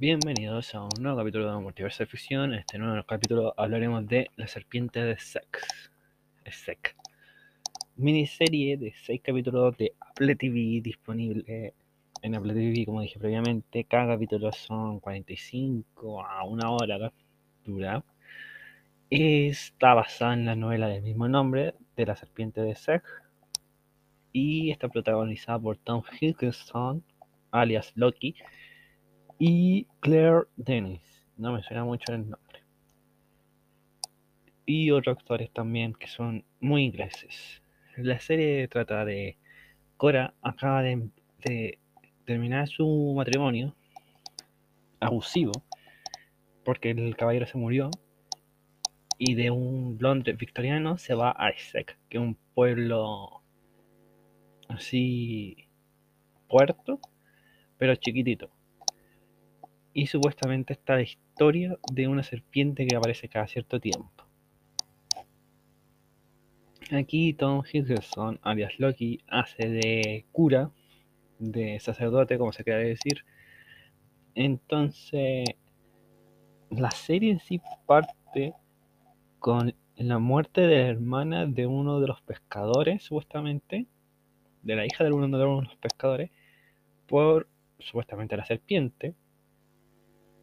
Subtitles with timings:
[0.00, 2.54] Bienvenidos a un nuevo capítulo de Multiverso de Ficción.
[2.54, 5.90] En este nuevo capítulo hablaremos de La Serpiente de Sex.
[6.50, 6.96] Sec.
[7.96, 11.74] Miniserie de 6 capítulos de Apple TV disponible
[12.22, 13.84] en Apple TV, como dije previamente.
[13.84, 17.12] Cada capítulo son 45 a una hora
[17.62, 18.02] dura.
[19.10, 23.04] Está basada en la novela del mismo nombre, de La Serpiente de Sec.
[24.32, 27.04] Y está protagonizada por Tom Hiddleston,
[27.50, 28.34] alias Loki
[29.40, 31.00] y Claire Dennis.
[31.38, 32.62] No me suena mucho el nombre.
[34.66, 37.62] Y otros actores también que son muy ingleses.
[37.96, 39.38] La serie trata de
[39.96, 41.78] Cora acaba de, de
[42.26, 43.74] terminar su matrimonio
[45.00, 45.52] abusivo
[46.62, 47.90] porque el caballero se murió
[49.16, 53.42] y de un Londres victoriano se va a Essex, que es un pueblo
[54.68, 55.66] así
[56.46, 57.00] puerto,
[57.78, 58.50] pero chiquitito
[59.92, 64.24] y supuestamente está la historia de una serpiente que aparece cada cierto tiempo.
[66.92, 70.70] Aquí Tom Hiddleston, alias Loki, hace de cura,
[71.38, 73.24] de sacerdote, como se quiere decir.
[74.34, 75.44] Entonces,
[76.70, 78.54] la serie en sí parte
[79.38, 83.86] con la muerte de la hermana de uno de los pescadores, supuestamente,
[84.62, 86.30] de la hija de uno de los pescadores,
[87.06, 89.14] por supuestamente la serpiente,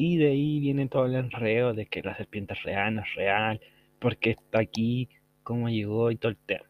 [0.00, 3.14] y de ahí viene todo el enredo de que la serpiente es real, no es
[3.16, 3.60] real,
[3.98, 5.10] porque está aquí,
[5.42, 6.64] cómo llegó y todo el tema.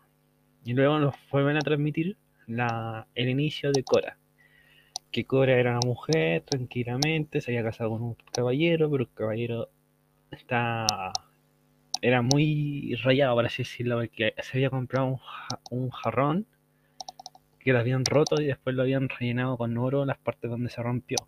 [0.65, 2.17] Y luego nos vuelven a transmitir
[2.49, 4.19] la, el inicio de Cora.
[5.13, 9.69] Que Cora era una mujer, tranquilamente, se había casado con un caballero, pero el caballero
[10.33, 10.87] está
[12.03, 15.21] era muy rayado, por así decirlo, porque se había comprado un,
[15.71, 16.47] un jarrón
[17.61, 20.83] que lo habían roto y después lo habían rellenado con oro las partes donde se
[20.83, 21.19] rompió.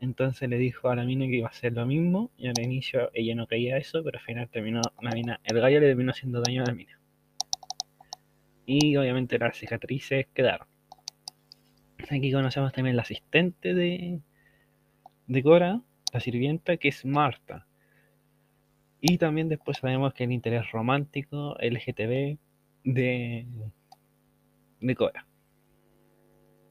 [0.00, 3.10] Entonces le dijo a la mina que iba a hacer lo mismo y al inicio
[3.14, 6.42] ella no creía eso, pero al final terminó la mina, el gallo le terminó haciendo
[6.42, 7.00] daño a la mina.
[8.66, 10.66] Y obviamente las cicatrices quedaron.
[12.10, 14.20] Aquí conocemos también la asistente de,
[15.26, 15.80] de Cora,
[16.12, 17.66] la sirvienta, que es Marta.
[19.00, 22.38] Y también después sabemos que el interés romántico LGTB
[22.84, 23.46] de,
[24.80, 25.25] de Cora.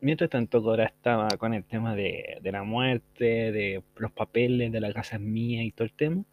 [0.06, 4.94] Mientras tanto, Cora estaba con el tema de, la muerte, de los papeles, de la
[4.94, 6.24] casa mía y todo el tema.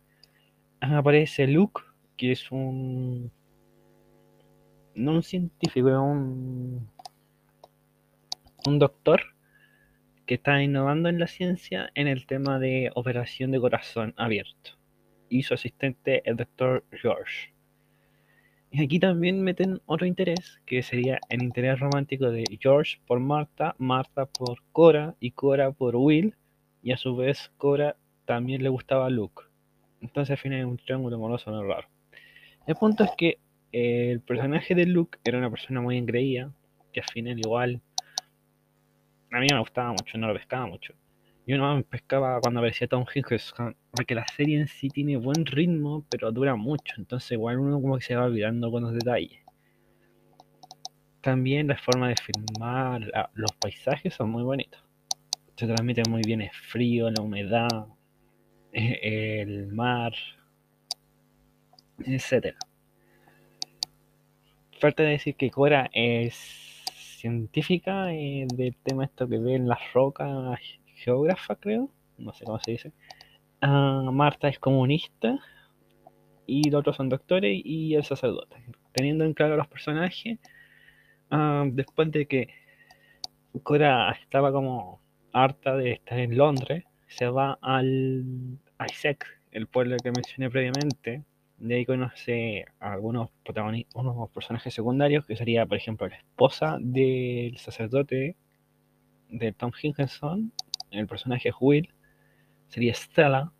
[0.80, 1.80] Aparece Luke,
[2.18, 3.32] que es un.
[4.94, 6.90] No un científico, es un.
[8.66, 9.22] Un doctor
[10.26, 14.72] que está innovando en la ciencia en el tema de operación de corazón abierto.
[15.30, 17.54] Y su asistente, el doctor George.
[18.74, 23.74] Y aquí también meten otro interés, que sería el interés romántico de George por Marta,
[23.76, 26.34] Marta por Cora y Cora por Will,
[26.82, 29.42] y a su vez Cora también le gustaba a Luke.
[30.00, 31.86] Entonces al final es un triángulo amoroso no raro.
[32.66, 33.38] El punto es que
[33.72, 36.50] el personaje de Luke era una persona muy engreída,
[36.94, 37.82] que al final igual
[39.32, 40.94] a mí me gustaba mucho, no lo pescaba mucho.
[41.44, 46.06] Yo no pescaba cuando aparecía Tom Hiddleston, porque la serie en sí tiene buen ritmo,
[46.08, 49.40] pero dura mucho, entonces igual uno como que se va olvidando con los detalles.
[51.20, 54.82] También la forma de filmar, los paisajes son muy bonitos.
[55.56, 57.86] Se transmite muy bien el frío, la humedad,
[58.72, 60.12] el mar,
[62.04, 62.56] etc.
[64.80, 66.34] Falta decir que Cora es
[67.22, 70.28] científica eh, del tema esto que ve en las rocas
[71.02, 72.92] geógrafa, creo, no sé cómo se dice.
[73.60, 75.38] Ah, Marta es comunista
[76.46, 78.56] y los otros son doctores y el sacerdote.
[78.92, 80.38] Teniendo en claro los personajes,
[81.30, 82.48] ah, después de que
[83.62, 85.00] Cora estaba como
[85.32, 88.58] harta de estar en Londres, se va al
[88.90, 91.24] Isaac, el pueblo que mencioné previamente.
[91.58, 96.78] De ahí conoce a algunos protagonistas, unos personajes secundarios, que sería, por ejemplo, la esposa
[96.80, 98.36] del sacerdote
[99.28, 100.52] de Tom Higginson
[100.98, 101.92] el personaje Will,
[102.68, 103.52] sería Stella.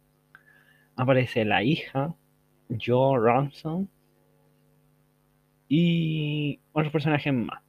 [0.97, 2.15] Aparece la hija,
[2.69, 3.89] Joe Ransom.
[5.69, 7.63] Y otros personajes más.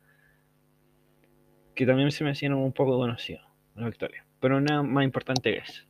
[1.75, 4.25] Que también se me hacían un poco conocidos la victoria.
[4.39, 5.83] Pero nada más importante eso.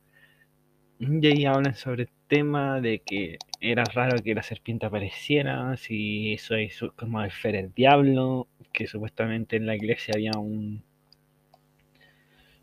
[0.98, 6.32] Y ahí hablan sobre el tema de que era raro que la serpiente apareciera, si
[6.32, 10.84] eso es como el fer el diablo, que supuestamente en la iglesia había un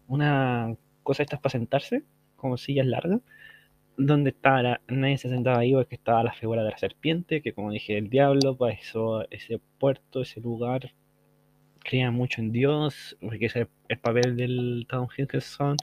[0.08, 2.04] una cosas estas para sentarse,
[2.36, 3.22] como sillas largas,
[3.98, 7.72] donde estaba nadie se sentaba ahí porque estaba la figura de la serpiente, que como
[7.72, 10.94] dije, el diablo, para eso ese puerto, ese lugar,
[11.84, 15.78] creía mucho en Dios, porque ese es el papel del Tom Hiddleston.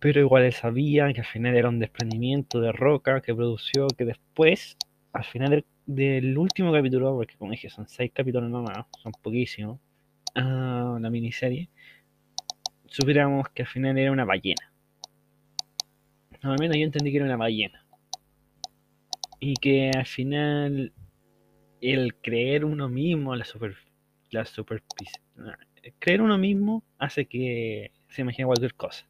[0.00, 4.04] pero igual él sabía que al final era un desprendimiento de roca que produció que
[4.04, 4.76] después,
[5.12, 9.80] al final del, último capítulo, porque como dije, son seis capítulos nomás, son poquísimos,
[10.36, 11.68] uh, la miniserie,
[12.88, 14.72] supiéramos que al final era una ballena.
[16.42, 17.84] al menos yo entendí que era una ballena.
[19.40, 20.92] Y que al final
[21.80, 23.76] el creer uno mismo, la super
[24.30, 25.22] la superficie,
[25.98, 29.06] creer uno mismo hace que se imagine cualquier cosa.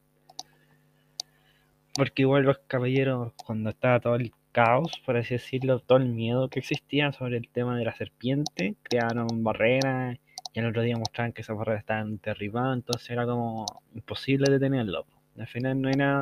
[1.95, 6.49] Porque igual los caballeros, cuando estaba todo el caos, por así decirlo, todo el miedo
[6.49, 10.19] que existía sobre el tema de la serpiente, crearon barreras
[10.59, 15.07] el otro día mostraban que esas barreras estaban derribadas, entonces era como imposible detenerlo.
[15.39, 16.21] Al final no era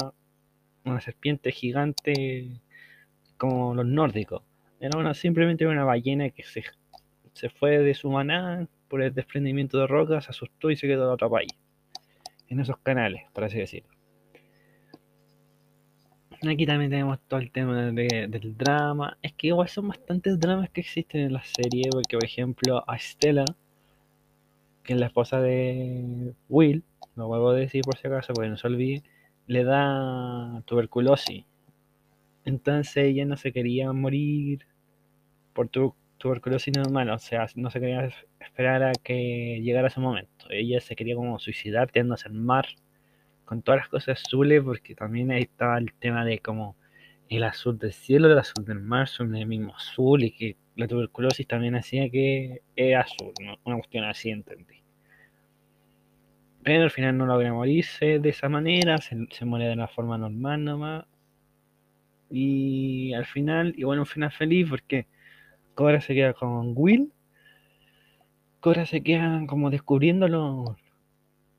[0.85, 2.61] una serpiente gigante
[3.37, 4.43] como los nórdicos,
[4.81, 6.65] era una, simplemente una ballena que se,
[7.33, 11.13] se fue de su manada por el desprendimiento de rocas, se asustó y se quedó
[11.13, 11.53] otro país.
[12.49, 13.97] En esos canales, por así decirlo.
[16.47, 19.17] Aquí también tenemos todo el tema del drama.
[19.23, 21.85] Es que igual son bastantes dramas que existen en la serie.
[21.91, 23.45] Porque, por ejemplo, a Stella,
[24.87, 26.85] que es la esposa de Will,
[27.17, 29.03] lo vuelvo a decir por si acaso, porque no se olvide,
[29.47, 31.45] le da tuberculosis.
[32.45, 34.67] Entonces ella no se quería morir
[35.53, 35.69] por
[36.19, 38.09] tuberculosis normal, o sea, no se quería
[38.41, 40.47] esperar a que llegara ese momento.
[40.51, 42.67] Ella se quería como suicidar tirándose al mar
[43.45, 46.77] con todas las cosas azules, porque también ahí estaba el tema de como
[47.29, 50.87] el azul del cielo el azul del mar son el mismo azul y que la
[50.87, 53.33] tuberculosis también hacía que era azul,
[53.65, 54.83] una cuestión así entendí.
[56.63, 60.19] Pero al final no logra morirse de esa manera, se, se muere de la forma
[60.19, 61.07] normal nomás.
[62.31, 65.07] Y al final, igual un final feliz porque
[65.75, 67.13] Cora se queda con Will.
[68.61, 70.77] Cora se queda como descubriéndolo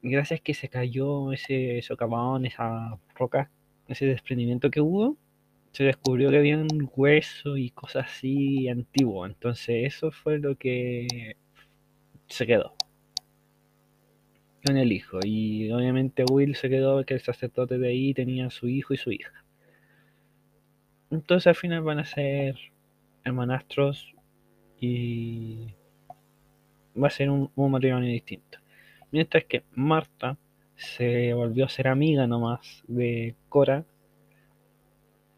[0.01, 3.49] gracias que se cayó ese socavón, esa roca,
[3.87, 5.17] ese desprendimiento que hubo,
[5.77, 9.27] se descubrió que había un hueso y cosas así antiguo.
[9.27, 11.35] Entonces eso fue lo que
[12.25, 12.73] se quedó
[14.65, 15.19] con el hijo.
[15.23, 19.11] Y obviamente Will se quedó que el sacerdote de ahí tenía su hijo y su
[19.11, 19.45] hija.
[21.11, 22.57] Entonces al final van a ser
[23.23, 24.15] hermanastros
[24.81, 25.75] y
[26.99, 28.57] va a ser un matrimonio distinto.
[29.11, 30.39] Mientras que Marta
[30.75, 33.85] se volvió a ser amiga nomás de Cora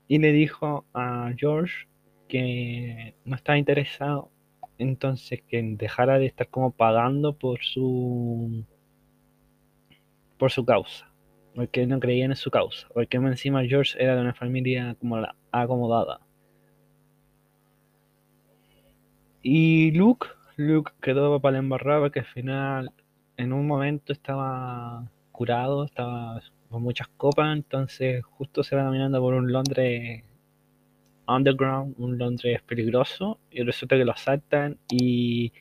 [0.09, 1.87] y le dijo a George
[2.27, 4.31] que no estaba interesado,
[4.79, 8.65] entonces que dejara de estar como pagando por su
[10.37, 11.11] por su causa,
[11.53, 15.35] porque no creían en su causa, porque encima George era de una familia como la
[15.51, 16.21] acomodada.
[19.43, 20.27] Y Luke,
[20.57, 22.91] Luke quedó para la embarrada que al final
[23.37, 29.33] en un momento estaba curado, estaba con muchas copas, entonces justo se va caminando por
[29.33, 30.23] un Londres
[31.27, 35.51] underground, un Londres peligroso, y resulta que lo asaltan y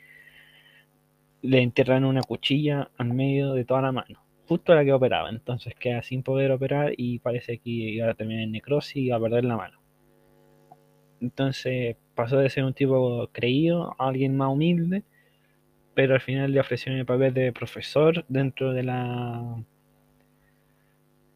[1.43, 5.31] le entierran una cuchilla al medio de toda la mano, justo a la que operaba,
[5.31, 9.17] entonces queda sin poder operar y parece que iba a terminar en necrosis y iba
[9.17, 9.79] a perder la mano.
[11.21, 15.05] Entonces pasó de ser un tipo creído a alguien más humilde
[15.99, 19.65] pero al final le ofrecieron el papel de profesor dentro de la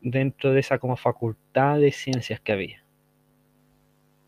[0.02, 2.85] dentro de esa como facultad de ciencias que había.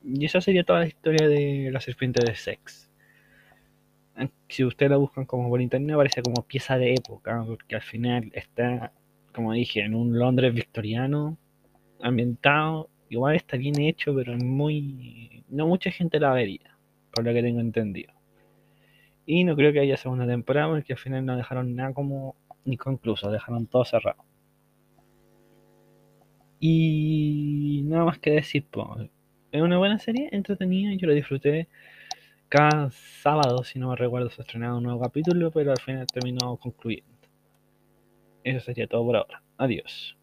[0.05, 2.91] Y esa sería toda la historia de la serpiente de sex.
[4.49, 8.31] Si ustedes la buscan como por internet parece como pieza de época, porque al final
[8.35, 8.93] está,
[9.33, 11.37] como dije, en un Londres victoriano,
[12.01, 16.77] ambientado, igual está bien hecho, pero muy no mucha gente la vería,
[17.13, 18.13] por lo que tengo entendido.
[19.27, 23.31] Y no creo que haya segunda temporada porque al final no dejaron nada como inconcluso,
[23.31, 24.25] dejaron todo cerrado.
[26.67, 28.67] Y nada más que decir,
[29.53, 31.69] es una buena serie, entretenida, yo la disfruté.
[32.49, 36.57] Cada sábado, si no me recuerdo, se estrenaba un nuevo capítulo, pero al final terminó
[36.57, 37.29] concluyendo.
[38.45, 39.43] Eso sería todo por ahora.
[39.59, 40.17] Adiós.